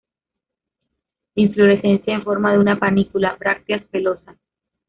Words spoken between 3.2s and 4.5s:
brácteas pelosas.